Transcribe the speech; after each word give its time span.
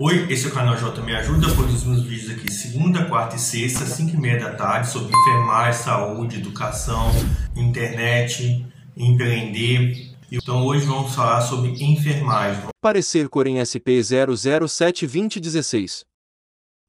Oi, 0.00 0.30
esse 0.30 0.46
é 0.46 0.48
o 0.48 0.52
canal 0.52 0.76
J 0.76 1.02
Me 1.02 1.12
Ajuda, 1.12 1.52
produzimos 1.56 2.04
vídeos 2.04 2.30
aqui 2.30 2.52
segunda, 2.52 3.06
quarta 3.06 3.34
e 3.34 3.38
sexta, 3.40 3.84
5 3.84 4.14
e 4.14 4.16
meia 4.16 4.38
da 4.38 4.54
tarde, 4.54 4.88
sobre 4.88 5.12
enfermagem, 5.12 5.82
saúde, 5.82 6.36
educação, 6.36 7.10
internet, 7.56 8.64
empreender. 8.96 10.14
Então 10.30 10.64
hoje 10.64 10.86
vamos 10.86 11.12
falar 11.12 11.40
sobre 11.40 11.70
enfermagem. 11.82 12.68
Parecer 12.80 13.28
Corem 13.28 13.58
SP 13.58 13.98
0072016 13.98 16.04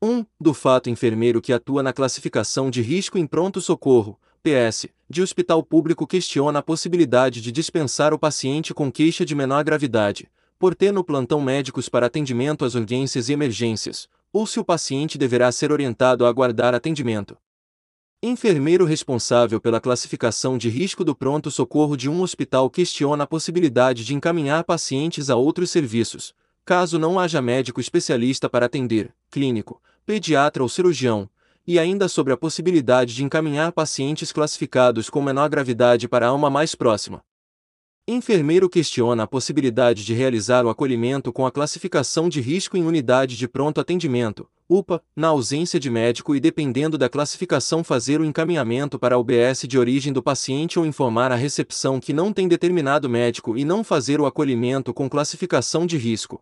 1. 0.03 0.23
Do 0.39 0.53
fato 0.53 0.87
enfermeiro 0.87 1.41
que 1.41 1.51
atua 1.51 1.81
na 1.81 1.91
classificação 1.91 2.69
de 2.69 2.83
risco 2.83 3.17
em 3.17 3.25
pronto-socorro, 3.25 4.19
PS, 4.43 4.85
de 5.09 5.23
hospital 5.23 5.63
público 5.63 6.05
questiona 6.05 6.59
a 6.59 6.63
possibilidade 6.63 7.41
de 7.41 7.51
dispensar 7.51 8.13
o 8.13 8.19
paciente 8.19 8.71
com 8.71 8.91
queixa 8.91 9.25
de 9.25 9.33
menor 9.33 9.63
gravidade, 9.63 10.29
por 10.59 10.75
ter 10.75 10.91
no 10.91 11.05
plantão 11.05 11.39
médicos 11.39 11.87
para 11.87 12.07
atendimento 12.07 12.65
às 12.65 12.75
urgências 12.75 13.29
e 13.29 13.33
emergências, 13.33 14.09
ou 14.31 14.45
se 14.45 14.59
o 14.59 14.65
paciente 14.65 15.17
deverá 15.17 15.49
ser 15.53 15.71
orientado 15.71 16.25
a 16.25 16.29
aguardar 16.29 16.75
atendimento. 16.75 17.37
Enfermeiro 18.21 18.83
responsável 18.83 19.61
pela 19.61 19.79
classificação 19.79 20.57
de 20.57 20.67
risco 20.67 21.05
do 21.05 21.15
pronto-socorro 21.15 21.95
de 21.95 22.09
um 22.09 22.21
hospital 22.21 22.69
questiona 22.69 23.23
a 23.23 23.27
possibilidade 23.27 24.03
de 24.03 24.13
encaminhar 24.13 24.65
pacientes 24.65 25.29
a 25.29 25.37
outros 25.37 25.71
serviços, 25.71 26.35
caso 26.65 26.99
não 26.99 27.17
haja 27.17 27.41
médico 27.41 27.79
especialista 27.79 28.49
para 28.49 28.65
atender, 28.65 29.13
clínico, 29.31 29.81
pediatra 30.05 30.61
ou 30.61 30.67
cirurgião, 30.67 31.29
e 31.65 31.79
ainda 31.79 32.09
sobre 32.09 32.33
a 32.33 32.37
possibilidade 32.37 33.15
de 33.15 33.23
encaminhar 33.23 33.71
pacientes 33.71 34.33
classificados 34.33 35.09
com 35.09 35.21
menor 35.21 35.47
gravidade 35.47 36.09
para 36.09 36.27
a 36.27 36.33
uma 36.33 36.49
mais 36.49 36.75
próxima. 36.75 37.23
Enfermeiro 38.11 38.67
questiona 38.67 39.21
a 39.21 39.27
possibilidade 39.27 40.03
de 40.03 40.15
realizar 40.15 40.65
o 40.65 40.69
acolhimento 40.69 41.31
com 41.31 41.45
a 41.45 41.51
classificação 41.51 42.27
de 42.27 42.41
risco 42.41 42.75
em 42.75 42.83
unidade 42.83 43.37
de 43.37 43.47
pronto 43.47 43.79
atendimento, 43.79 44.49
UPA, 44.67 44.99
na 45.15 45.27
ausência 45.27 45.79
de 45.79 45.91
médico 45.91 46.35
e 46.35 46.39
dependendo 46.39 46.97
da 46.97 47.07
classificação 47.07 47.83
fazer 47.83 48.19
o 48.19 48.25
encaminhamento 48.25 48.97
para 48.97 49.13
a 49.13 49.19
UBS 49.19 49.67
de 49.67 49.77
origem 49.77 50.11
do 50.11 50.23
paciente 50.23 50.79
ou 50.79 50.87
informar 50.87 51.31
a 51.31 51.35
recepção 51.35 51.99
que 51.99 52.11
não 52.11 52.33
tem 52.33 52.47
determinado 52.47 53.07
médico 53.07 53.55
e 53.55 53.63
não 53.63 53.83
fazer 53.83 54.19
o 54.19 54.25
acolhimento 54.25 54.91
com 54.91 55.07
classificação 55.07 55.85
de 55.85 55.95
risco. 55.95 56.41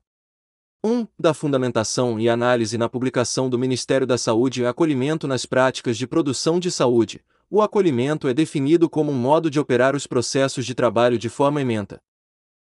1. 0.81 1.05
Da 1.19 1.33
fundamentação 1.33 2.17
e 2.17 2.29
análise 2.29 2.77
na 2.77 2.87
publicação 2.87 3.49
do 3.49 3.59
Ministério 3.59 4.07
da 4.07 4.17
Saúde 4.17 4.61
e 4.61 4.65
acolhimento 4.65 5.27
nas 5.27 5.45
práticas 5.45 5.97
de 5.97 6.07
produção 6.07 6.61
de 6.61 6.71
saúde, 6.71 7.19
o 7.49 7.61
acolhimento 7.61 8.27
é 8.27 8.33
definido 8.33 8.89
como 8.89 9.11
um 9.11 9.15
modo 9.15 9.49
de 9.49 9.59
operar 9.59 9.95
os 9.95 10.05
processos 10.05 10.65
de 10.65 10.75
trabalho 10.75 11.17
de 11.17 11.29
forma 11.29 11.61
ementa. 11.61 12.01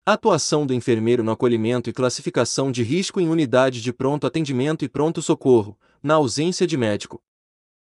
Atuação 0.06 0.66
do 0.66 0.74
enfermeiro 0.74 1.24
no 1.24 1.32
acolhimento 1.32 1.90
e 1.90 1.94
classificação 1.94 2.72
de 2.72 2.84
risco 2.84 3.20
em 3.20 3.28
unidade 3.28 3.82
de 3.82 3.92
pronto 3.92 4.28
atendimento 4.28 4.86
e 4.86 4.90
pronto 4.90 5.22
socorro, 5.22 5.78
na 6.04 6.16
ausência 6.16 6.68
de 6.68 6.78
médico. 6.78 7.22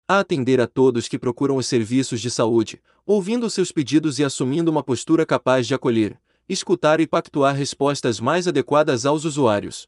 A 0.08 0.20
atender 0.20 0.60
a 0.60 0.68
todos 0.68 1.08
que 1.08 1.20
procuram 1.20 1.58
os 1.58 1.68
serviços 1.68 2.20
de 2.20 2.30
saúde, 2.30 2.82
ouvindo 3.06 3.50
seus 3.50 3.72
pedidos 3.72 4.18
e 4.18 4.24
assumindo 4.24 4.72
uma 4.72 4.84
postura 4.84 5.26
capaz 5.26 5.68
de 5.68 5.76
acolher, 5.76 6.20
escutar 6.50 7.00
e 7.00 7.08
pactuar 7.08 7.56
respostas 7.56 8.20
mais 8.20 8.48
adequadas 8.48 9.06
aos 9.06 9.26
usuários. 9.26 9.88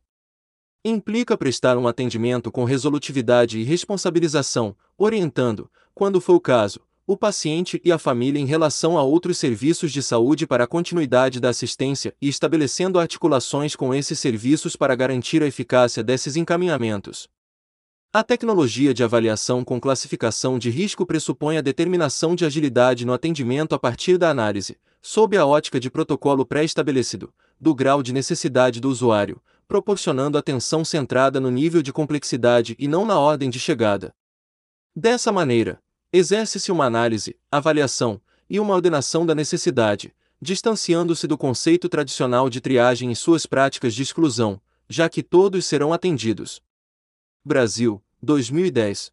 Implica 0.87 1.35
prestar 1.35 1.79
um 1.79 1.87
atendimento 1.87 2.51
com 2.51 2.63
resolutividade 2.63 3.57
e 3.57 3.63
responsabilização, 3.63 4.75
orientando, 4.95 5.67
quando 5.95 6.21
for 6.21 6.35
o 6.35 6.39
caso, 6.39 6.79
o 7.07 7.17
paciente 7.17 7.81
e 7.83 7.91
a 7.91 7.97
família 7.97 8.39
em 8.39 8.45
relação 8.45 8.95
a 8.95 9.01
outros 9.01 9.39
serviços 9.39 9.91
de 9.91 10.03
saúde 10.03 10.45
para 10.45 10.65
a 10.65 10.67
continuidade 10.67 11.39
da 11.39 11.49
assistência 11.49 12.13
e 12.21 12.29
estabelecendo 12.29 12.99
articulações 12.99 13.75
com 13.75 13.95
esses 13.95 14.19
serviços 14.19 14.75
para 14.75 14.93
garantir 14.93 15.41
a 15.41 15.47
eficácia 15.47 16.03
desses 16.03 16.35
encaminhamentos. 16.35 17.27
A 18.13 18.23
tecnologia 18.23 18.93
de 18.93 19.03
avaliação 19.03 19.63
com 19.63 19.81
classificação 19.81 20.59
de 20.59 20.69
risco 20.69 21.03
pressupõe 21.03 21.57
a 21.57 21.61
determinação 21.61 22.35
de 22.35 22.45
agilidade 22.45 23.07
no 23.07 23.13
atendimento 23.13 23.73
a 23.73 23.79
partir 23.79 24.19
da 24.19 24.29
análise, 24.29 24.77
sob 25.01 25.35
a 25.35 25.47
ótica 25.47 25.79
de 25.79 25.89
protocolo 25.89 26.45
pré-estabelecido, 26.45 27.33
do 27.59 27.73
grau 27.73 28.03
de 28.03 28.13
necessidade 28.13 28.79
do 28.79 28.87
usuário, 28.87 29.41
proporcionando 29.67 30.37
atenção 30.37 30.85
centrada 30.85 31.39
no 31.39 31.49
nível 31.49 31.81
de 31.81 31.91
complexidade 31.91 32.75
e 32.77 32.87
não 32.87 33.05
na 33.05 33.19
ordem 33.19 33.49
de 33.49 33.59
chegada. 33.59 34.13
Dessa 34.95 35.31
maneira, 35.31 35.81
exerce-se 36.11 36.71
uma 36.71 36.85
análise, 36.85 37.37
avaliação 37.51 38.21
e 38.49 38.59
uma 38.59 38.73
ordenação 38.73 39.25
da 39.25 39.35
necessidade, 39.35 40.15
distanciando-se 40.41 41.27
do 41.27 41.37
conceito 41.37 41.89
tradicional 41.89 42.49
de 42.49 42.61
triagem 42.61 43.11
e 43.11 43.15
suas 43.15 43.45
práticas 43.45 43.93
de 43.93 44.03
exclusão, 44.03 44.61
já 44.87 45.09
que 45.09 45.23
todos 45.23 45.65
serão 45.65 45.91
atendidos. 45.91 46.61
Brasil, 47.43 48.03
2010. 48.21 49.11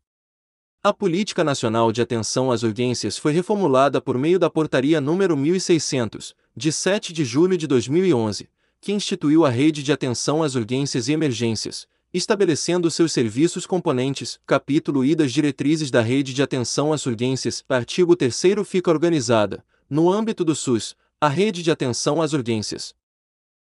A 0.84 0.92
Política 0.92 1.44
Nacional 1.44 1.92
de 1.92 2.02
Atenção 2.02 2.50
às 2.50 2.62
Urgências 2.62 3.16
foi 3.16 3.32
reformulada 3.32 4.00
por 4.00 4.19
meio 4.19 4.38
da 4.38 4.50
Portaria 4.50 5.00
número 5.00 5.36
1600, 5.36 6.34
de 6.56 6.72
7 6.72 7.12
de 7.12 7.24
julho 7.24 7.56
de 7.56 7.66
2011, 7.66 8.50
que 8.82 8.93
instituiu 8.93 9.47
a 9.47 9.48
Rede 9.48 9.81
de 9.81 9.93
Atenção 9.93 10.43
às 10.43 10.56
Urgências 10.56 11.06
e 11.06 11.12
Emergências, 11.12 11.87
estabelecendo 12.12 12.91
seus 12.91 13.12
serviços 13.12 13.65
componentes, 13.65 14.41
capítulo 14.44 15.04
I 15.04 15.15
das 15.15 15.32
diretrizes 15.32 15.88
da 15.88 16.00
rede 16.00 16.34
de 16.34 16.43
atenção 16.43 16.93
às 16.93 17.06
urgências, 17.06 17.65
artigo 17.69 18.16
3 18.16 18.34
fica 18.66 18.91
organizada, 18.91 19.65
no 19.88 20.10
âmbito 20.10 20.44
do 20.44 20.53
SUS, 20.56 20.97
a 21.20 21.28
rede 21.28 21.62
de 21.62 21.70
atenção 21.70 22.20
às 22.20 22.32
urgências. 22.32 22.93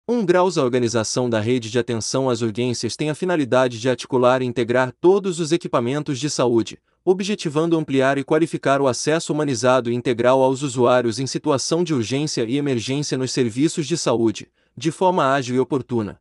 1 0.08 0.14
um 0.14 0.26
graus 0.26 0.58
A 0.58 0.64
organização 0.64 1.30
da 1.30 1.42
rede 1.42 1.70
de 1.70 1.78
atenção 1.78 2.30
às 2.30 2.42
urgências 2.42 2.96
tem 2.96 3.10
a 3.10 3.16
finalidade 3.16 3.82
de 3.82 3.90
articular 3.90 4.42
e 4.42 4.46
integrar 4.46 4.94
todos 5.02 5.42
os 5.42 5.52
equipamentos 5.52 6.20
de 6.20 6.30
saúde, 6.30 6.80
objetivando 7.04 7.78
ampliar 7.78 8.18
e 8.18 8.24
qualificar 8.24 8.80
o 8.80 8.88
acesso 8.88 9.34
humanizado 9.34 9.92
e 9.92 9.94
integral 9.94 10.42
aos 10.42 10.62
usuários 10.62 11.20
em 11.20 11.28
situação 11.28 11.84
de 11.84 11.94
urgência 11.94 12.46
e 12.46 12.56
emergência 12.56 13.18
nos 13.18 13.34
serviços 13.34 13.86
de 13.86 13.98
saúde, 13.98 14.50
de 14.82 14.92
forma 14.92 15.32
ágil 15.32 15.56
e 15.56 15.60
oportuna. 15.60 16.20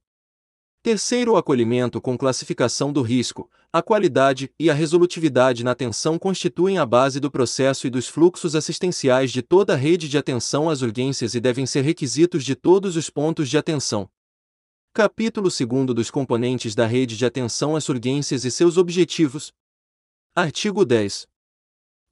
Terceiro, 0.82 1.32
o 1.32 1.36
acolhimento 1.36 2.00
com 2.00 2.16
classificação 2.16 2.92
do 2.92 3.00
risco. 3.00 3.50
A 3.72 3.82
qualidade 3.82 4.52
e 4.58 4.68
a 4.68 4.74
resolutividade 4.74 5.64
na 5.64 5.70
atenção 5.70 6.18
constituem 6.18 6.76
a 6.76 6.84
base 6.84 7.20
do 7.20 7.30
processo 7.30 7.86
e 7.86 7.90
dos 7.90 8.06
fluxos 8.06 8.54
assistenciais 8.54 9.30
de 9.30 9.40
toda 9.40 9.72
a 9.72 9.76
rede 9.76 10.08
de 10.08 10.18
atenção 10.18 10.68
às 10.68 10.82
urgências 10.82 11.34
e 11.34 11.40
devem 11.40 11.64
ser 11.64 11.82
requisitos 11.82 12.44
de 12.44 12.54
todos 12.54 12.96
os 12.96 13.08
pontos 13.08 13.48
de 13.48 13.56
atenção. 13.56 14.10
Capítulo 14.92 15.48
2 15.48 15.94
dos 15.94 16.10
componentes 16.10 16.74
da 16.74 16.86
rede 16.86 17.16
de 17.16 17.24
atenção 17.24 17.76
às 17.76 17.88
urgências 17.88 18.44
e 18.44 18.50
seus 18.50 18.76
objetivos. 18.76 19.52
Artigo 20.34 20.84
10. 20.84 21.26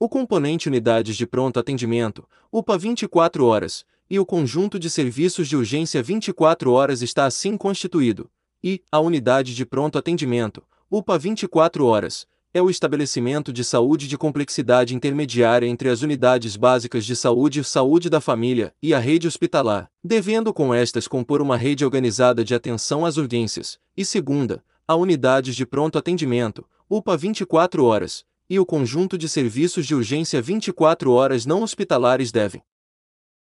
O 0.00 0.08
componente 0.08 0.68
Unidades 0.68 1.16
de 1.16 1.26
Pronto 1.26 1.58
Atendimento, 1.58 2.28
UPA 2.52 2.78
24 2.78 3.44
horas, 3.44 3.84
e 4.10 4.18
o 4.18 4.24
conjunto 4.24 4.78
de 4.78 4.88
serviços 4.88 5.48
de 5.48 5.56
urgência 5.56 6.02
24 6.02 6.72
horas 6.72 7.02
está 7.02 7.26
assim 7.26 7.56
constituído. 7.56 8.30
E 8.64 8.82
a 8.90 8.98
unidade 9.00 9.54
de 9.54 9.66
pronto 9.66 9.98
atendimento, 9.98 10.62
UPA 10.90 11.18
24 11.18 11.84
horas, 11.84 12.26
é 12.54 12.62
o 12.62 12.70
estabelecimento 12.70 13.52
de 13.52 13.62
saúde 13.62 14.08
de 14.08 14.16
complexidade 14.16 14.94
intermediária 14.94 15.66
entre 15.66 15.90
as 15.90 16.00
unidades 16.00 16.56
básicas 16.56 17.04
de 17.04 17.14
saúde, 17.14 17.62
saúde 17.62 18.08
da 18.08 18.20
família 18.20 18.72
e 18.82 18.94
a 18.94 18.98
rede 18.98 19.28
hospitalar, 19.28 19.90
devendo 20.02 20.52
com 20.54 20.72
estas 20.72 21.06
compor 21.06 21.42
uma 21.42 21.56
rede 21.58 21.84
organizada 21.84 22.42
de 22.42 22.54
atenção 22.54 23.04
às 23.04 23.18
urgências, 23.18 23.78
e 23.94 24.04
segunda, 24.04 24.64
a 24.88 24.96
unidades 24.96 25.54
de 25.54 25.66
pronto 25.66 25.98
atendimento, 25.98 26.64
UPA 26.88 27.16
24 27.16 27.84
horas, 27.84 28.24
e 28.48 28.58
o 28.58 28.64
conjunto 28.64 29.18
de 29.18 29.28
serviços 29.28 29.86
de 29.86 29.94
urgência 29.94 30.40
24 30.40 31.12
horas 31.12 31.44
não 31.44 31.62
hospitalares 31.62 32.32
devem 32.32 32.62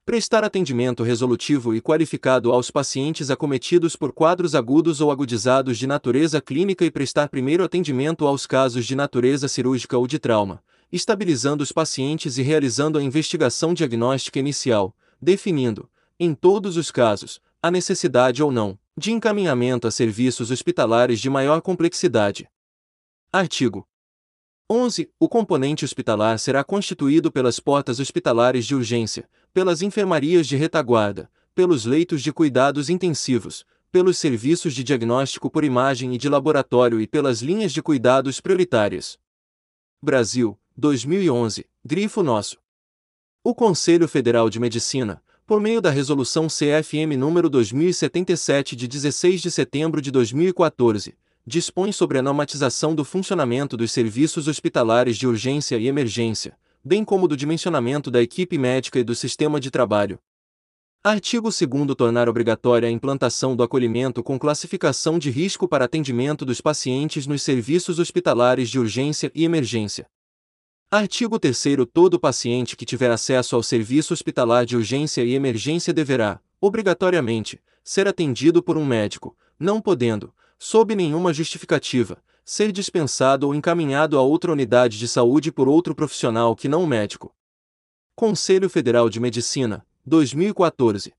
prestar 0.07 0.45
atendimento 0.45 1.03
resolutivo 1.03 1.75
e 1.75 1.81
qualificado 1.81 2.53
aos 2.53 2.71
pacientes 2.71 3.29
acometidos 3.29 3.97
por 3.97 4.13
quadros 4.13 4.55
agudos 4.55 5.01
ou 5.01 5.11
agudizados 5.11 5.77
de 5.77 5.85
natureza 5.85 6.41
clínica 6.41 6.85
e 6.85 6.93
prestar 6.93 7.29
primeiro 7.29 7.65
atendimento 7.65 8.25
aos 8.25 8.47
casos 8.47 8.87
de 8.87 8.95
natureza 8.95 9.49
cirúrgica 9.49 9.99
ou 9.99 10.07
de 10.07 10.21
trauma, 10.21 10.63
estabilizando 10.93 11.65
os 11.65 11.73
pacientes 11.73 12.39
e 12.39 12.43
realizando 12.43 12.99
a 12.99 13.03
investigação 13.03 13.75
diagnóstica 13.75 14.39
inicial, 14.39 14.95
definindo, 15.21 15.91
em 16.21 16.35
todos 16.35 16.77
os 16.77 16.93
casos, 16.93 17.41
a 17.61 17.69
necessidade 17.69 18.45
ou 18.45 18.53
não 18.53 18.79
de 18.97 19.11
encaminhamento 19.11 19.89
a 19.89 19.91
serviços 19.91 20.53
hospitalares 20.53 21.19
de 21.19 21.29
maior 21.29 21.61
complexidade. 21.61 22.49
Artigo 23.33 23.85
11. 24.71 25.11
O 25.19 25.29
componente 25.29 25.85
hospitalar 25.85 26.39
será 26.39 26.65
constituído 26.65 27.31
pelas 27.31 27.61
portas 27.61 28.01
hospitalares 28.01 28.65
de 28.67 28.75
urgência, 28.75 29.29
pelas 29.57 29.81
enfermarias 29.81 30.47
de 30.47 30.55
retaguarda, 30.55 31.31
pelos 31.55 31.87
leitos 31.87 32.21
de 32.21 32.31
cuidados 32.31 32.91
intensivos, 32.91 33.65
pelos 33.91 34.19
serviços 34.19 34.75
de 34.75 34.85
diagnóstico 34.85 35.49
por 35.49 35.65
imagem 35.65 36.15
e 36.15 36.19
de 36.19 36.29
laboratório 36.29 37.01
e 37.01 37.07
pelas 37.07 37.41
linhas 37.41 37.73
de 37.73 37.81
cuidados 37.81 38.39
prioritárias. 38.39 39.19
Brasil, 40.03 40.59
2011, 40.77 41.65
Grifo 41.83 42.23
Nosso. 42.23 42.59
O 43.43 43.55
Conselho 43.55 44.07
Federal 44.07 44.51
de 44.51 44.61
Medicina, 44.61 45.23
por 45.47 45.59
meio 45.59 45.81
da 45.81 45.89
Resolução 45.89 46.49
CFM 46.49 47.17
número 47.17 47.49
2077 47.49 48.77
de 48.77 48.87
16 48.87 49.41
de 49.41 49.51
setembro 49.51 50.03
de 50.03 50.11
2014, 50.11 51.17
dispõe 51.47 51.93
sobre 51.93 52.19
a 52.19 52.23
normatização 52.23 52.95
do 52.95 53.07
funcionamento 53.07 53.75
dos 53.75 53.91
serviços 53.91 54.49
hospitalares 54.49 55.17
de 55.17 55.27
urgência 55.27 55.79
e 55.79 55.89
emergência, 55.89 56.59
bem 56.87 57.05
como 57.05 57.27
do 57.27 57.37
dimensionamento 57.37 58.13
da 58.13 58.23
equipe 58.23 58.57
médica 58.57 59.01
e 59.01 59.03
do 59.03 59.13
sistema 59.13 59.59
de 59.59 59.73
trabalho. 59.73 60.21
Artigo 61.03 61.49
2 61.51 61.97
tornar 61.99 62.29
obrigatória 62.29 62.89
a 62.89 62.93
implantação 62.93 63.57
do 63.57 63.65
acolhimento 63.65 64.23
com 64.23 64.39
classificação 64.39 65.19
de 65.19 65.29
risco 65.29 65.67
para 65.67 65.87
atendimento 65.87 66.45
dos 66.45 66.61
pacientes 66.61 67.27
nos 67.27 67.43
serviços 67.43 67.99
hospitalares 67.99 68.71
de 68.71 68.79
urgência 68.79 69.33
e 69.35 69.45
emergência. 69.45 70.07
Artigo 70.89 71.41
3 71.41 71.61
todo 71.93 72.21
paciente 72.21 72.77
que 72.77 72.87
tiver 72.87 73.11
acesso 73.11 73.57
ao 73.57 73.65
serviço 73.65 74.15
hospitalar 74.15 74.65
de 74.65 74.77
urgência 74.77 75.25
e 75.25 75.35
emergência 75.35 75.93
deverá, 75.93 76.41
obrigatoriamente, 76.61 77.61
ser 77.83 78.07
atendido 78.07 78.63
por 78.63 78.79
um 78.79 78.87
médico, 78.87 79.37
não 79.59 79.81
podendo, 79.81 80.33
sob 80.57 80.95
nenhuma 80.95 81.35
justificativa, 81.35 82.23
ser 82.49 82.71
dispensado 82.71 83.49
ou 83.49 83.55
encaminhado 83.57 84.17
a 84.17 84.23
outra 84.23 84.53
unidade 84.53 85.01
de 85.01 85.09
saúde 85.09 85.51
por 85.51 85.69
outro 85.69 85.97
profissional 85.97 86.55
que 86.55 86.69
não 86.69 86.85
o 86.85 86.87
médico. 86.87 87.35
Conselho 88.15 88.71
Federal 88.71 89.11
de 89.11 89.19
Medicina, 89.19 89.85
2014. 90.07 91.13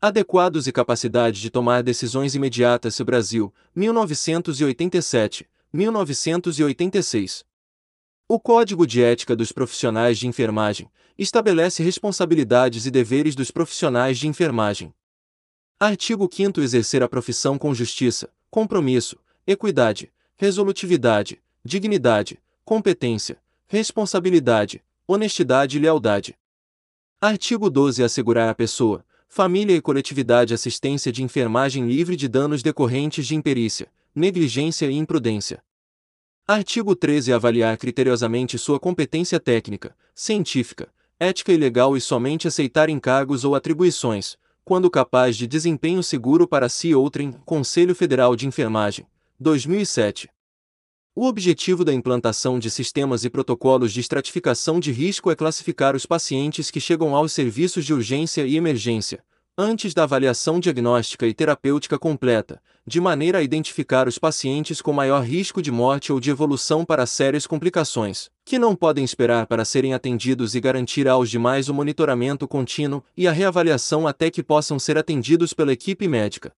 adequados 0.01 0.65
e 0.65 0.71
capacidade 0.71 1.39
de 1.39 1.51
tomar 1.51 1.83
decisões 1.83 2.33
imediatas 2.33 2.95
se 2.95 3.03
Brasil, 3.03 3.53
1987, 3.75 5.47
1986. 5.71 7.45
O 8.27 8.39
Código 8.39 8.87
de 8.87 9.03
Ética 9.03 9.35
dos 9.35 9.51
Profissionais 9.51 10.17
de 10.17 10.27
Enfermagem 10.27 10.89
estabelece 11.19 11.83
responsabilidades 11.83 12.87
e 12.87 12.91
deveres 12.91 13.35
dos 13.35 13.51
profissionais 13.51 14.17
de 14.17 14.27
enfermagem. 14.27 14.91
Artigo 15.83 16.29
5 16.31 16.61
Exercer 16.61 17.01
a 17.01 17.09
profissão 17.09 17.57
com 17.57 17.73
justiça, 17.73 18.29
compromisso, 18.51 19.17
equidade, 19.47 20.13
resolutividade, 20.37 21.41
dignidade, 21.65 22.39
competência, 22.63 23.41
responsabilidade, 23.67 24.83
honestidade 25.07 25.77
e 25.77 25.81
lealdade. 25.81 26.37
Artigo 27.19 27.67
12 27.67 28.03
Assegurar 28.03 28.47
à 28.47 28.53
pessoa, 28.53 29.03
família 29.27 29.75
e 29.75 29.81
coletividade 29.81 30.53
assistência 30.53 31.11
de 31.11 31.23
enfermagem 31.23 31.87
livre 31.87 32.15
de 32.15 32.27
danos 32.27 32.61
decorrentes 32.61 33.25
de 33.25 33.33
imperícia, 33.33 33.91
negligência 34.13 34.85
e 34.85 34.95
imprudência. 34.95 35.63
Artigo 36.47 36.95
13 36.95 37.33
Avaliar 37.33 37.75
criteriosamente 37.75 38.55
sua 38.59 38.79
competência 38.79 39.39
técnica, 39.39 39.97
científica, 40.13 40.93
ética 41.19 41.51
e 41.51 41.57
legal 41.57 41.97
e 41.97 42.01
somente 42.01 42.47
aceitar 42.47 42.87
encargos 42.87 43.43
ou 43.43 43.55
atribuições, 43.55 44.37
quando 44.63 44.89
capaz 44.89 45.35
de 45.35 45.47
desempenho 45.47 46.03
seguro 46.03 46.47
para 46.47 46.69
si 46.69 46.93
outrem. 46.93 47.31
Conselho 47.45 47.95
Federal 47.95 48.35
de 48.35 48.47
Enfermagem, 48.47 49.05
2007. 49.39 50.29
O 51.13 51.25
objetivo 51.25 51.83
da 51.83 51.93
implantação 51.93 52.57
de 52.57 52.69
sistemas 52.69 53.25
e 53.25 53.29
protocolos 53.29 53.91
de 53.91 53.99
estratificação 53.99 54.79
de 54.79 54.91
risco 54.91 55.29
é 55.29 55.35
classificar 55.35 55.95
os 55.95 56.05
pacientes 56.05 56.71
que 56.71 56.79
chegam 56.79 57.15
aos 57.15 57.33
serviços 57.33 57.83
de 57.83 57.93
urgência 57.93 58.45
e 58.45 58.55
emergência, 58.55 59.21
antes 59.61 59.93
da 59.93 60.03
avaliação 60.03 60.59
diagnóstica 60.59 61.27
e 61.27 61.33
terapêutica 61.35 61.99
completa, 61.99 62.59
de 62.85 62.99
maneira 62.99 63.37
a 63.37 63.43
identificar 63.43 64.07
os 64.07 64.17
pacientes 64.17 64.81
com 64.81 64.91
maior 64.91 65.23
risco 65.23 65.61
de 65.61 65.71
morte 65.71 66.11
ou 66.11 66.19
de 66.19 66.31
evolução 66.31 66.83
para 66.83 67.05
sérias 67.05 67.45
complicações, 67.45 68.31
que 68.43 68.57
não 68.57 68.75
podem 68.75 69.03
esperar 69.03 69.45
para 69.45 69.63
serem 69.63 69.93
atendidos 69.93 70.55
e 70.55 70.59
garantir 70.59 71.07
aos 71.07 71.29
demais 71.29 71.69
o 71.69 71.75
monitoramento 71.75 72.47
contínuo 72.47 73.03
e 73.15 73.27
a 73.27 73.31
reavaliação 73.31 74.07
até 74.07 74.31
que 74.31 74.41
possam 74.41 74.79
ser 74.79 74.97
atendidos 74.97 75.53
pela 75.53 75.71
equipe 75.71 76.07
médica. 76.07 76.51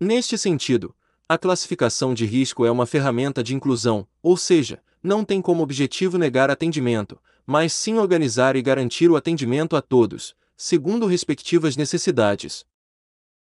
Neste 0.00 0.38
sentido, 0.38 0.94
a 1.28 1.36
classificação 1.36 2.14
de 2.14 2.24
risco 2.24 2.64
é 2.64 2.70
uma 2.70 2.86
ferramenta 2.86 3.42
de 3.44 3.54
inclusão, 3.54 4.06
ou 4.22 4.36
seja, 4.38 4.80
não 5.02 5.22
tem 5.22 5.42
como 5.42 5.62
objetivo 5.62 6.16
negar 6.16 6.50
atendimento, 6.50 7.18
mas 7.46 7.74
sim 7.74 7.98
organizar 7.98 8.56
e 8.56 8.62
garantir 8.62 9.10
o 9.10 9.16
atendimento 9.16 9.76
a 9.76 9.82
todos, 9.82 10.34
segundo 10.56 11.06
respectivas 11.06 11.76
necessidades. 11.76 12.64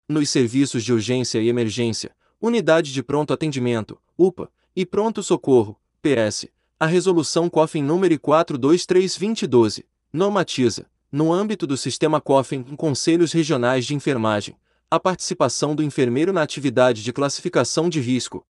Nos 0.08 0.30
serviços 0.30 0.84
de 0.84 0.92
urgência 0.92 1.40
e 1.40 1.48
emergência, 1.48 2.16
Unidade 2.42 2.92
de 2.92 3.02
Pronto 3.02 3.32
Atendimento, 3.32 4.00
UPA, 4.18 4.52
e 4.76 4.86
Pronto 4.86 5.22
Socorro, 5.22 5.80
PS, 6.02 6.48
a 6.80 6.86
Resolução 6.86 7.50
COFIN 7.50 7.84
número 7.84 8.20
423-2012, 8.20 9.86
normatiza, 10.12 10.88
no 11.12 11.32
âmbito 11.32 11.68
do 11.68 11.78
Sistema 11.78 12.20
COFIN, 12.20 12.64
Conselhos 12.76 13.32
Regionais 13.32 13.86
de 13.86 13.94
Enfermagem, 13.94 14.58
a 14.90 15.00
participação 15.00 15.76
do 15.76 15.84
enfermeiro 15.84 16.34
na 16.34 16.42
atividade 16.42 17.04
de 17.04 17.14
classificação 17.14 17.88
de 17.88 18.00
risco. 18.00 18.46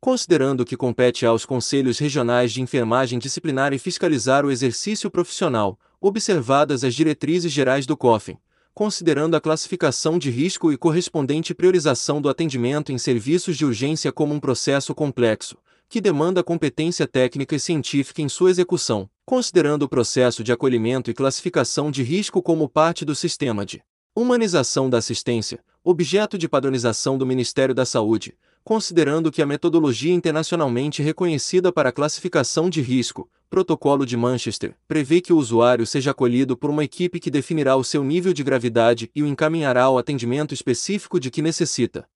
Considerando 0.00 0.64
que 0.64 0.76
compete 0.76 1.24
aos 1.24 1.46
conselhos 1.46 1.98
regionais 1.98 2.52
de 2.52 2.60
enfermagem 2.60 3.18
disciplinar 3.18 3.72
e 3.72 3.78
fiscalizar 3.78 4.44
o 4.44 4.50
exercício 4.50 5.10
profissional, 5.10 5.78
observadas 6.00 6.84
as 6.84 6.94
diretrizes 6.94 7.52
gerais 7.52 7.86
do 7.86 7.96
COFIN, 7.96 8.36
considerando 8.74 9.36
a 9.36 9.40
classificação 9.40 10.18
de 10.18 10.30
risco 10.30 10.72
e 10.72 10.76
correspondente 10.76 11.54
priorização 11.54 12.20
do 12.20 12.28
atendimento 12.28 12.92
em 12.92 12.98
serviços 12.98 13.56
de 13.56 13.64
urgência 13.64 14.12
como 14.12 14.34
um 14.34 14.40
processo 14.40 14.94
complexo, 14.94 15.56
que 15.88 16.00
demanda 16.00 16.42
competência 16.42 17.06
técnica 17.06 17.54
e 17.54 17.60
científica 17.60 18.20
em 18.20 18.28
sua 18.28 18.50
execução, 18.50 19.08
considerando 19.24 19.84
o 19.84 19.88
processo 19.88 20.44
de 20.44 20.52
acolhimento 20.52 21.10
e 21.10 21.14
classificação 21.14 21.90
de 21.90 22.02
risco 22.02 22.42
como 22.42 22.68
parte 22.68 23.04
do 23.04 23.14
sistema 23.14 23.64
de 23.64 23.82
Humanização 24.18 24.88
da 24.88 24.96
assistência, 24.96 25.60
objeto 25.84 26.38
de 26.38 26.48
padronização 26.48 27.18
do 27.18 27.26
Ministério 27.26 27.74
da 27.74 27.84
Saúde, 27.84 28.34
considerando 28.66 29.30
que 29.30 29.40
a 29.40 29.46
metodologia 29.46 30.12
internacionalmente 30.12 31.00
reconhecida 31.00 31.70
para 31.70 31.90
a 31.90 31.92
classificação 31.92 32.68
de 32.68 32.82
risco, 32.82 33.30
Protocolo 33.48 34.04
de 34.04 34.16
Manchester, 34.16 34.74
prevê 34.88 35.20
que 35.20 35.32
o 35.32 35.36
usuário 35.36 35.86
seja 35.86 36.10
acolhido 36.10 36.56
por 36.56 36.68
uma 36.68 36.82
equipe 36.82 37.20
que 37.20 37.30
definirá 37.30 37.76
o 37.76 37.84
seu 37.84 38.02
nível 38.02 38.32
de 38.32 38.42
gravidade 38.42 39.08
e 39.14 39.22
o 39.22 39.26
encaminhará 39.28 39.84
ao 39.84 39.98
atendimento 39.98 40.52
específico 40.52 41.20
de 41.20 41.30
que 41.30 41.40
necessita. 41.40 42.08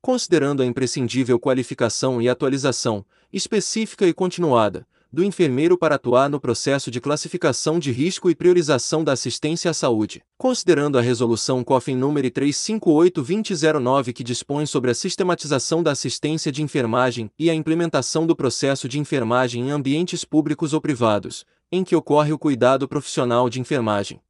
Considerando 0.00 0.62
a 0.62 0.64
imprescindível 0.64 1.38
qualificação 1.38 2.22
e 2.22 2.28
atualização, 2.30 3.04
específica 3.30 4.06
e 4.06 4.14
continuada, 4.14 4.86
do 5.16 5.24
enfermeiro 5.24 5.78
para 5.78 5.94
atuar 5.94 6.28
no 6.28 6.38
processo 6.38 6.90
de 6.90 7.00
classificação 7.00 7.78
de 7.78 7.90
risco 7.90 8.28
e 8.28 8.34
priorização 8.34 9.02
da 9.02 9.12
assistência 9.12 9.70
à 9.70 9.74
saúde, 9.74 10.22
considerando 10.36 10.98
a 10.98 11.00
resolução 11.00 11.64
COFIN 11.64 11.96
número 11.96 12.30
358-2009 12.30 14.12
que 14.12 14.22
dispõe 14.22 14.66
sobre 14.66 14.90
a 14.90 14.94
sistematização 14.94 15.82
da 15.82 15.92
assistência 15.92 16.52
de 16.52 16.62
enfermagem 16.62 17.30
e 17.38 17.48
a 17.48 17.54
implementação 17.54 18.26
do 18.26 18.36
processo 18.36 18.86
de 18.86 18.98
enfermagem 18.98 19.68
em 19.68 19.70
ambientes 19.70 20.22
públicos 20.22 20.74
ou 20.74 20.82
privados, 20.82 21.46
em 21.72 21.82
que 21.82 21.96
ocorre 21.96 22.34
o 22.34 22.38
cuidado 22.38 22.86
profissional 22.86 23.48
de 23.48 23.58
enfermagem. 23.58 24.20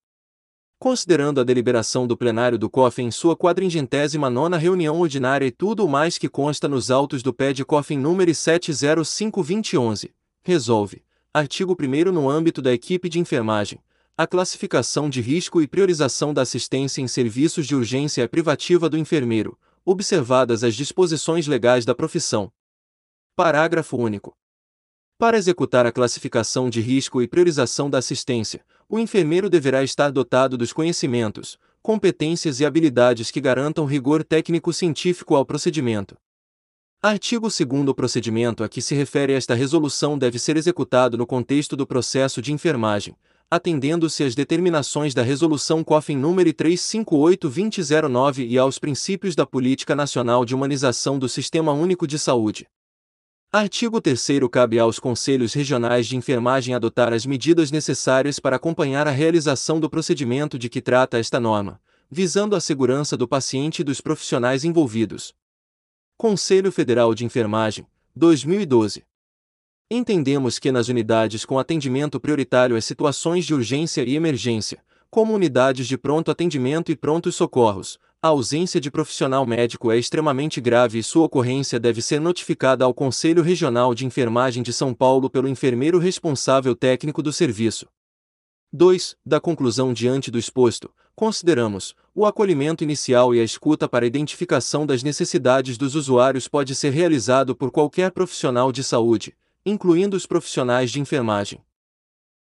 Considerando 0.79 1.41
a 1.41 1.45
deliberação 1.45 2.07
do 2.07 2.17
plenário 2.17 2.57
do 2.57 2.71
COFIN 2.71 3.07
em 3.07 3.11
sua 3.11 3.37
quadringentésima 3.37 4.31
nona 4.31 4.57
reunião 4.57 5.01
ordinária 5.01 5.47
e 5.47 5.51
tudo 5.51 5.85
o 5.85 5.89
mais 5.89 6.17
que 6.17 6.29
consta 6.29 6.69
nos 6.69 6.93
autos 6.93 7.25
do 7.25 7.35
PED 7.35 7.65
COFIN 7.65 7.99
número 7.99 8.31
705-2011, 8.31 10.11
resolve, 10.47 11.03
artigo 11.35 11.77
1 11.79 12.13
no 12.13 12.31
âmbito 12.31 12.63
da 12.63 12.73
equipe 12.73 13.09
de 13.09 13.19
enfermagem, 13.19 13.81
a 14.17 14.29
classificação 14.29 15.11
de 15.11 15.21
risco 15.21 15.61
e 15.61 15.67
priorização 15.67 16.33
da 16.33 16.43
assistência 16.43 17.03
em 17.03 17.09
serviços 17.09 17.67
de 17.67 17.75
urgência 17.75 18.23
é 18.23 18.29
privativa 18.29 18.89
do 18.89 18.97
enfermeiro, 18.97 19.59
observadas 19.85 20.63
as 20.63 20.77
disposições 20.77 21.49
legais 21.49 21.85
da 21.85 21.97
profissão. 21.97 22.53
Parágrafo 23.35 23.97
único. 23.97 24.37
Para 25.19 25.37
executar 25.37 25.85
a 25.85 25.91
classificação 25.91 26.71
de 26.71 26.81
risco 26.81 27.21
e 27.21 27.27
priorização 27.27 27.91
da 27.91 27.99
assistência, 27.99 28.65
o 28.89 29.01
enfermeiro 29.01 29.51
deverá 29.51 29.83
estar 29.83 30.13
dotado 30.13 30.57
dos 30.57 30.73
conhecimentos, 30.73 31.59
competências 31.83 32.61
e 32.61 32.65
habilidades 32.65 33.33
que 33.33 33.41
garantam 33.41 33.85
rigor 33.85 34.23
técnico-científico 34.23 35.35
ao 35.35 35.45
procedimento. 35.45 36.17
Artigo 37.03 37.49
2 37.49 37.61
O 37.89 37.95
procedimento 37.95 38.65
a 38.65 38.69
que 38.69 38.81
se 38.81 38.95
refere 38.95 39.35
esta 39.35 39.55
resolução 39.55 40.19
deve 40.19 40.39
ser 40.39 40.57
executado 40.57 41.19
no 41.19 41.27
contexto 41.27 41.77
do 41.77 41.87
processo 41.87 42.41
de 42.41 42.53
enfermagem, 42.53 43.15
atendendo-se 43.51 44.25
às 44.25 44.35
determinações 44.35 45.15
da 45.15 45.23
Resolução 45.23 45.85
COFIN 45.85 46.19
nº 46.19 46.53
358-2009 46.55 48.49
e 48.49 48.59
aos 48.59 48.79
princípios 48.79 49.37
da 49.37 49.45
Política 49.47 49.95
Nacional 49.95 50.45
de 50.45 50.55
Humanização 50.55 51.19
do 51.19 51.29
Sistema 51.29 51.71
Único 51.71 52.07
de 52.07 52.19
Saúde. 52.19 52.67
Artigo 53.53 54.01
3 54.01 54.27
Cabe 54.51 54.79
aos 54.79 54.99
Conselhos 54.99 55.53
Regionais 55.53 56.07
de 56.07 56.17
Enfermagem 56.17 56.75
adotar 56.75 57.13
as 57.13 57.25
medidas 57.27 57.71
necessárias 57.71 58.41
para 58.41 58.57
acompanhar 58.57 59.07
a 59.07 59.13
realização 59.13 59.79
do 59.79 59.89
procedimento 59.89 60.59
de 60.59 60.69
que 60.71 60.81
trata 60.81 61.19
esta 61.19 61.39
norma, 61.39 61.79
visando 62.11 62.57
a 62.57 62.61
segurança 62.61 63.17
do 63.17 63.29
paciente 63.29 63.81
e 63.81 63.85
dos 63.85 64.01
profissionais 64.01 64.65
envolvidos. 64.65 65.35
Conselho 66.19 66.73
Federal 66.73 67.15
de 67.15 67.27
Enfermagem, 67.27 67.87
2012. 68.17 69.05
Entendemos 69.91 70.59
que 70.59 70.73
nas 70.73 70.89
unidades 70.89 71.45
com 71.45 71.59
atendimento 71.59 72.19
prioritário 72.19 72.75
às 72.75 72.87
situações 72.87 73.45
de 73.45 73.53
urgência 73.53 74.03
e 74.03 74.17
emergência, 74.17 74.83
como 75.11 75.35
unidades 75.35 75.87
de 75.87 75.99
pronto 75.99 76.31
atendimento 76.31 76.91
e 76.91 76.97
prontos 76.97 77.35
socorros, 77.35 77.99
a 78.23 78.29
ausência 78.29 78.81
de 78.81 78.91
profissional 78.91 79.45
médico 79.45 79.93
é 79.93 79.99
extremamente 79.99 80.59
grave 80.59 80.99
e 80.99 81.03
sua 81.03 81.27
ocorrência 81.27 81.79
deve 81.79 82.01
ser 82.01 82.19
notificada 82.19 82.83
ao 82.83 82.95
Conselho 82.95 83.43
Regional 83.43 83.95
de 83.95 84.07
Enfermagem 84.07 84.63
de 84.63 84.73
São 84.73 84.95
Paulo 84.95 85.29
pelo 85.29 85.47
enfermeiro 85.47 85.99
responsável 85.99 86.75
técnico 86.75 87.23
do 87.23 87.31
serviço. 87.31 87.87
2. 88.77 89.17
Da 89.25 89.41
conclusão 89.41 89.95
diante 89.95 90.31
do 90.31 90.39
exposto, 90.39 90.93
consideramos 91.15 91.95
o 92.15 92.27
acolhimento 92.27 92.85
inicial 92.85 93.35
e 93.35 93.41
a 93.41 93.43
escuta 93.43 93.89
para 93.89 94.07
identificação 94.07 94.85
das 94.85 95.03
necessidades 95.03 95.79
dos 95.79 95.95
usuários 95.95 96.47
pode 96.47 96.75
ser 96.75 96.91
realizado 96.91 97.57
por 97.57 97.71
qualquer 97.71 98.11
profissional 98.11 98.71
de 98.71 98.85
saúde, 98.85 99.35
incluindo 99.65 100.15
os 100.15 100.27
profissionais 100.27 100.91
de 100.91 101.01
enfermagem. 101.01 101.61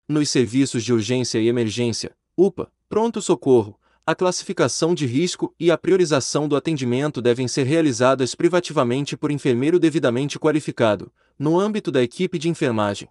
Nos 0.09 0.29
serviços 0.29 0.83
de 0.83 0.91
urgência 0.91 1.37
e 1.37 1.47
emergência, 1.47 2.15
UPA, 2.35 2.71
pronto-socorro, 2.89 3.79
a 4.05 4.15
classificação 4.15 4.95
de 4.95 5.05
risco 5.05 5.53
e 5.59 5.69
a 5.69 5.77
priorização 5.77 6.47
do 6.47 6.55
atendimento 6.55 7.21
devem 7.21 7.47
ser 7.47 7.65
realizadas 7.65 8.33
privativamente 8.33 9.15
por 9.15 9.29
enfermeiro 9.29 9.79
devidamente 9.79 10.39
qualificado, 10.39 11.13
no 11.37 11.59
âmbito 11.59 11.91
da 11.91 12.01
equipe 12.01 12.39
de 12.39 12.49
enfermagem. 12.49 13.07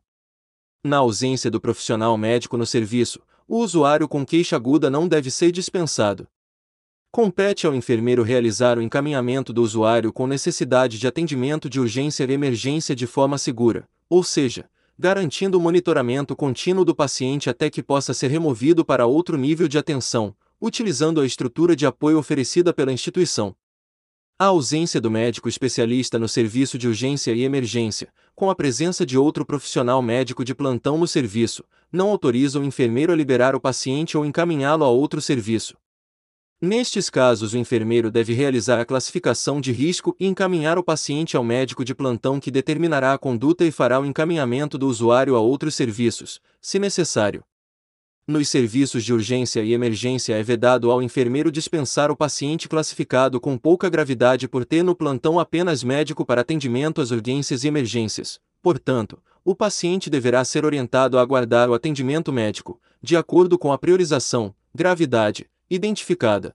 Na 0.84 0.96
ausência 0.96 1.48
do 1.48 1.60
profissional 1.60 2.18
médico 2.18 2.56
no 2.56 2.66
serviço, 2.66 3.20
o 3.46 3.58
usuário 3.58 4.08
com 4.08 4.26
queixa 4.26 4.56
aguda 4.56 4.90
não 4.90 5.06
deve 5.06 5.30
ser 5.30 5.52
dispensado. 5.52 6.26
Compete 7.08 7.68
ao 7.68 7.74
enfermeiro 7.74 8.24
realizar 8.24 8.78
o 8.78 8.82
encaminhamento 8.82 9.52
do 9.52 9.62
usuário 9.62 10.12
com 10.12 10.26
necessidade 10.26 10.98
de 10.98 11.06
atendimento 11.06 11.70
de 11.70 11.78
urgência 11.78 12.24
e 12.24 12.32
emergência 12.32 12.96
de 12.96 13.06
forma 13.06 13.38
segura, 13.38 13.88
ou 14.08 14.24
seja, 14.24 14.68
garantindo 14.98 15.56
o 15.56 15.60
monitoramento 15.60 16.34
contínuo 16.34 16.84
do 16.84 16.96
paciente 16.96 17.48
até 17.48 17.70
que 17.70 17.82
possa 17.82 18.12
ser 18.12 18.28
removido 18.28 18.84
para 18.84 19.06
outro 19.06 19.36
nível 19.36 19.68
de 19.68 19.78
atenção, 19.78 20.34
utilizando 20.60 21.20
a 21.20 21.26
estrutura 21.26 21.76
de 21.76 21.86
apoio 21.86 22.18
oferecida 22.18 22.72
pela 22.72 22.92
instituição. 22.92 23.54
A 24.42 24.46
ausência 24.46 25.00
do 25.00 25.08
médico 25.08 25.48
especialista 25.48 26.18
no 26.18 26.28
serviço 26.28 26.76
de 26.76 26.88
urgência 26.88 27.30
e 27.30 27.44
emergência, 27.44 28.08
com 28.34 28.50
a 28.50 28.56
presença 28.56 29.06
de 29.06 29.16
outro 29.16 29.46
profissional 29.46 30.02
médico 30.02 30.44
de 30.44 30.52
plantão 30.52 30.98
no 30.98 31.06
serviço, 31.06 31.62
não 31.92 32.08
autoriza 32.08 32.58
o 32.58 32.64
enfermeiro 32.64 33.12
a 33.12 33.14
liberar 33.14 33.54
o 33.54 33.60
paciente 33.60 34.18
ou 34.18 34.26
encaminhá-lo 34.26 34.82
a 34.82 34.88
outro 34.88 35.20
serviço. 35.20 35.76
Nestes 36.60 37.08
casos, 37.08 37.54
o 37.54 37.56
enfermeiro 37.56 38.10
deve 38.10 38.32
realizar 38.32 38.80
a 38.80 38.84
classificação 38.84 39.60
de 39.60 39.70
risco 39.70 40.12
e 40.18 40.26
encaminhar 40.26 40.76
o 40.76 40.82
paciente 40.82 41.36
ao 41.36 41.44
médico 41.44 41.84
de 41.84 41.94
plantão 41.94 42.40
que 42.40 42.50
determinará 42.50 43.12
a 43.12 43.18
conduta 43.18 43.64
e 43.64 43.70
fará 43.70 44.00
o 44.00 44.04
encaminhamento 44.04 44.76
do 44.76 44.88
usuário 44.88 45.36
a 45.36 45.40
outros 45.40 45.76
serviços, 45.76 46.40
se 46.60 46.80
necessário. 46.80 47.44
Nos 48.24 48.48
serviços 48.48 49.02
de 49.02 49.12
urgência 49.12 49.64
e 49.64 49.72
emergência 49.72 50.34
é 50.34 50.42
vedado 50.44 50.92
ao 50.92 51.02
enfermeiro 51.02 51.50
dispensar 51.50 52.08
o 52.08 52.16
paciente 52.16 52.68
classificado 52.68 53.40
com 53.40 53.58
pouca 53.58 53.90
gravidade 53.90 54.46
por 54.46 54.64
ter 54.64 54.84
no 54.84 54.94
plantão 54.94 55.40
apenas 55.40 55.82
médico 55.82 56.24
para 56.24 56.42
atendimento 56.42 57.00
às 57.00 57.10
urgências 57.10 57.64
e 57.64 57.68
emergências. 57.68 58.38
Portanto, 58.62 59.20
o 59.44 59.56
paciente 59.56 60.08
deverá 60.08 60.44
ser 60.44 60.64
orientado 60.64 61.18
a 61.18 61.20
aguardar 61.20 61.68
o 61.68 61.74
atendimento 61.74 62.32
médico, 62.32 62.80
de 63.02 63.16
acordo 63.16 63.58
com 63.58 63.72
a 63.72 63.78
priorização, 63.78 64.54
gravidade, 64.72 65.50
identificada. 65.68 66.54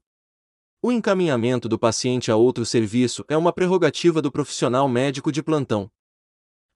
O 0.80 0.90
encaminhamento 0.90 1.68
do 1.68 1.78
paciente 1.78 2.30
a 2.30 2.36
outro 2.36 2.64
serviço 2.64 3.26
é 3.28 3.36
uma 3.36 3.52
prerrogativa 3.52 4.22
do 4.22 4.32
profissional 4.32 4.88
médico 4.88 5.30
de 5.30 5.42
plantão. 5.42 5.90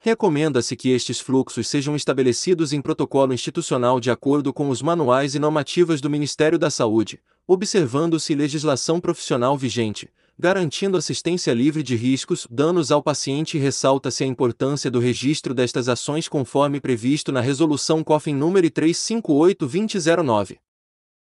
Recomenda-se 0.04 0.74
que 0.74 0.88
estes 0.88 1.20
fluxos 1.20 1.68
sejam 1.68 1.94
estabelecidos 1.94 2.72
em 2.72 2.82
protocolo 2.82 3.32
institucional 3.32 4.00
de 4.00 4.10
acordo 4.10 4.52
com 4.52 4.68
os 4.68 4.82
manuais 4.82 5.36
e 5.36 5.38
normativas 5.38 6.00
do 6.00 6.10
Ministério 6.10 6.58
da 6.58 6.70
Saúde, 6.70 7.20
observando-se 7.46 8.34
legislação 8.34 8.98
profissional 8.98 9.56
vigente, 9.56 10.10
garantindo 10.36 10.96
assistência 10.96 11.54
livre 11.54 11.84
de 11.84 11.94
riscos, 11.94 12.48
danos 12.50 12.90
ao 12.90 13.00
paciente 13.00 13.56
e 13.56 13.60
ressalta-se 13.60 14.24
a 14.24 14.26
importância 14.26 14.90
do 14.90 14.98
registro 14.98 15.54
destas 15.54 15.88
ações 15.88 16.26
conforme 16.26 16.80
previsto 16.80 17.30
na 17.30 17.40
Resolução 17.40 18.02
COFIN 18.02 18.34
nº 18.34 18.72
358-2009. 18.72 20.58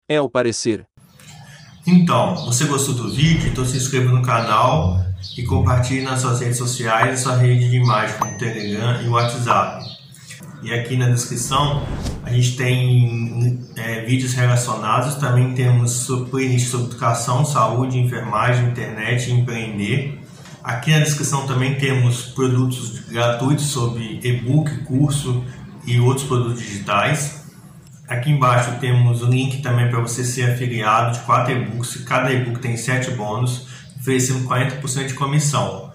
É 0.08 0.20
o 0.20 0.28
parecer. 0.28 0.84
Então, 1.86 2.34
você 2.44 2.64
gostou 2.64 2.94
do 2.94 3.08
vídeo? 3.08 3.48
Então 3.48 3.64
se 3.64 3.76
inscreva 3.76 4.10
no 4.10 4.20
canal 4.20 5.00
e 5.38 5.44
compartilhe 5.44 6.02
nas 6.02 6.20
suas 6.20 6.40
redes 6.40 6.58
sociais 6.58 7.20
e 7.20 7.22
sua 7.22 7.36
rede 7.36 7.70
de 7.70 7.76
imagem 7.76 8.16
como 8.18 8.36
Telegram 8.36 9.00
e 9.02 9.08
WhatsApp. 9.08 9.84
E 10.64 10.72
aqui 10.74 10.96
na 10.96 11.08
descrição 11.08 11.86
a 12.24 12.32
gente 12.32 12.56
tem 12.56 13.64
é, 13.76 14.00
vídeos 14.04 14.34
relacionados, 14.34 15.14
também 15.14 15.54
temos 15.54 16.08
playlist 16.28 16.70
sobre 16.70 16.88
educação, 16.88 17.44
saúde, 17.44 17.98
enfermagem, 17.98 18.66
internet 18.66 19.30
e 19.30 19.34
empreender. 19.34 20.20
Aqui 20.64 20.90
na 20.90 20.98
descrição 20.98 21.46
também 21.46 21.76
temos 21.76 22.22
produtos 22.22 22.98
gratuitos 23.08 23.66
sobre 23.66 24.18
e-book, 24.24 24.78
curso 24.78 25.44
e 25.86 26.00
outros 26.00 26.26
produtos 26.26 26.60
digitais. 26.60 27.45
Aqui 28.08 28.30
embaixo 28.30 28.78
temos 28.80 29.22
o 29.22 29.26
link 29.26 29.60
também 29.62 29.90
para 29.90 30.00
você 30.00 30.24
ser 30.24 30.52
afiliado 30.52 31.18
de 31.18 31.24
quatro 31.24 31.52
e-books. 31.52 31.96
Cada 32.04 32.32
e-book 32.32 32.60
tem 32.60 32.76
sete 32.76 33.10
bônus, 33.10 33.66
oferecendo 33.98 34.48
40% 34.48 35.08
de 35.08 35.14
comissão. 35.14 35.92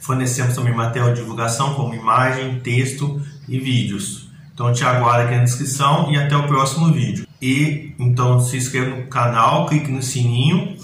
Fornecemos 0.00 0.54
também 0.54 0.74
material 0.74 1.12
de 1.12 1.20
divulgação 1.20 1.74
como 1.74 1.94
imagem, 1.94 2.58
texto 2.58 3.22
e 3.48 3.58
vídeos. 3.58 4.28
Então 4.52 4.72
te 4.72 4.84
aguardo 4.84 5.26
aqui 5.26 5.36
na 5.36 5.44
descrição 5.44 6.10
e 6.10 6.16
até 6.16 6.36
o 6.36 6.46
próximo 6.46 6.92
vídeo. 6.92 7.26
E 7.40 7.94
então 7.98 8.40
se 8.40 8.56
inscreva 8.56 8.96
no 8.96 9.06
canal, 9.06 9.66
clique 9.66 9.90
no 9.90 10.02
sininho 10.02 10.76